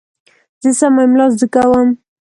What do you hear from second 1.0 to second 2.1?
املا زده کوم.